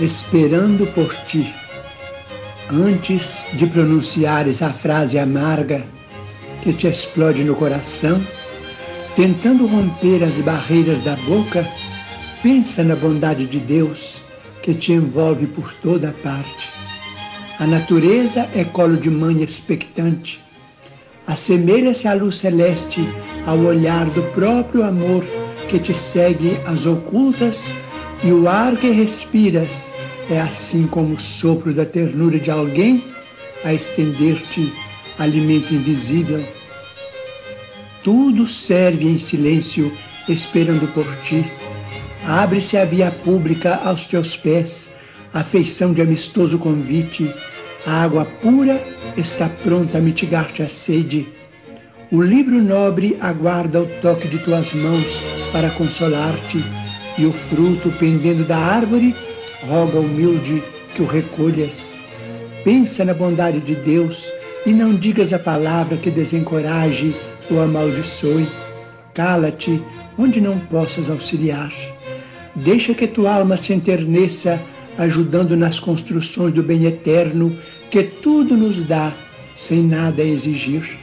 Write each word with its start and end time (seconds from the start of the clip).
Esperando 0.00 0.86
por 0.94 1.14
ti. 1.26 1.54
Antes 2.70 3.46
de 3.54 3.66
pronunciares 3.66 4.62
a 4.62 4.70
frase 4.70 5.18
amarga 5.18 5.84
que 6.62 6.72
te 6.72 6.86
explode 6.86 7.42
no 7.42 7.54
coração, 7.54 8.20
tentando 9.16 9.66
romper 9.66 10.22
as 10.22 10.40
barreiras 10.40 11.00
da 11.00 11.16
boca, 11.16 11.66
pensa 12.42 12.84
na 12.84 12.94
bondade 12.94 13.46
de 13.46 13.58
Deus 13.58 14.22
que 14.62 14.74
te 14.74 14.92
envolve 14.92 15.46
por 15.46 15.72
toda 15.74 16.14
parte. 16.22 16.70
A 17.58 17.66
natureza 17.66 18.48
é 18.54 18.64
colo 18.64 18.96
de 18.96 19.10
mãe 19.10 19.42
expectante. 19.42 20.40
Assemelha-se 21.26 22.06
à 22.06 22.14
luz 22.14 22.38
celeste 22.38 23.00
ao 23.46 23.58
olhar 23.58 24.06
do 24.10 24.22
próprio 24.34 24.84
amor 24.84 25.24
que 25.68 25.78
te 25.78 25.92
segue 25.92 26.58
às 26.66 26.86
ocultas 26.86 27.72
e 28.22 28.32
o 28.32 28.48
ar 28.48 28.76
que 28.76 28.90
respiras 28.90 29.92
é 30.30 30.40
assim 30.40 30.86
como 30.86 31.14
o 31.14 31.20
sopro 31.20 31.72
da 31.72 31.84
ternura 31.84 32.38
de 32.38 32.50
alguém 32.50 33.04
a 33.64 33.72
estender-te 33.72 34.72
alimento 35.18 35.74
invisível. 35.74 36.44
Tudo 38.02 38.46
serve 38.46 39.06
em 39.06 39.18
silêncio, 39.18 39.92
esperando 40.28 40.86
por 40.88 41.06
ti. 41.22 41.44
Abre-se 42.24 42.76
a 42.76 42.84
via 42.84 43.10
pública 43.10 43.76
aos 43.84 44.04
teus 44.04 44.36
pés, 44.36 44.96
a 45.32 45.42
feição 45.42 45.92
de 45.92 46.02
amistoso 46.02 46.58
convite. 46.58 47.32
A 47.86 48.02
água 48.02 48.24
pura 48.24 48.84
está 49.16 49.48
pronta 49.48 49.98
a 49.98 50.00
mitigar-te 50.00 50.62
a 50.62 50.68
sede. 50.68 51.28
O 52.10 52.20
livro 52.20 52.60
nobre 52.62 53.16
aguarda 53.20 53.82
o 53.82 53.86
toque 54.00 54.28
de 54.28 54.38
tuas 54.38 54.72
mãos 54.72 55.22
para 55.52 55.70
consolar-te 55.70 56.87
e 57.18 57.26
o 57.26 57.32
fruto 57.32 57.90
pendendo 57.98 58.44
da 58.44 58.56
árvore, 58.56 59.14
roga 59.66 59.98
humilde 59.98 60.62
que 60.94 61.02
o 61.02 61.06
recolhas. 61.06 61.98
Pensa 62.64 63.04
na 63.04 63.12
bondade 63.12 63.60
de 63.60 63.74
Deus 63.74 64.30
e 64.64 64.72
não 64.72 64.94
digas 64.94 65.32
a 65.32 65.38
palavra 65.38 65.96
que 65.96 66.10
desencoraje 66.10 67.14
ou 67.50 67.60
amaldiçoe. 67.60 68.46
Cala-te 69.14 69.82
onde 70.16 70.40
não 70.40 70.58
possas 70.58 71.10
auxiliar. 71.10 71.72
Deixa 72.54 72.94
que 72.94 73.06
tua 73.06 73.34
alma 73.34 73.56
se 73.56 73.72
enterneça, 73.72 74.62
ajudando 74.96 75.56
nas 75.56 75.78
construções 75.78 76.54
do 76.54 76.62
bem 76.62 76.84
eterno 76.84 77.56
que 77.90 78.02
tudo 78.02 78.56
nos 78.56 78.80
dá, 78.80 79.12
sem 79.54 79.82
nada 79.82 80.22
exigir. 80.22 80.98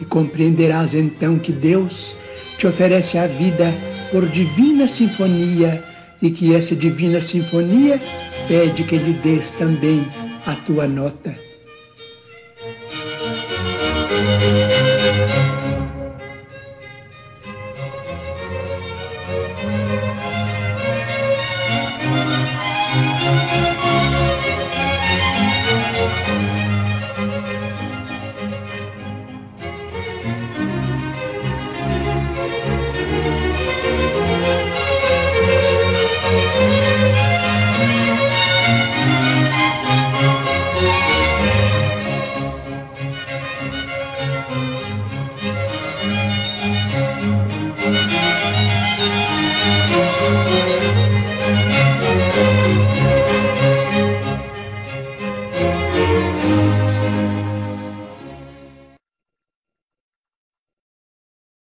E 0.00 0.04
compreenderás 0.04 0.94
então 0.94 1.38
que 1.38 1.52
Deus 1.52 2.16
te 2.56 2.66
oferece 2.66 3.18
a 3.18 3.26
vida 3.26 3.72
por 4.14 4.28
divina 4.28 4.86
sinfonia 4.86 5.82
e 6.22 6.30
que 6.30 6.54
essa 6.54 6.76
divina 6.76 7.20
sinfonia 7.20 8.00
pede 8.46 8.84
que 8.84 8.96
lhe 8.96 9.12
des 9.14 9.50
também 9.50 10.06
a 10.46 10.54
tua 10.54 10.86
nota. 10.86 11.36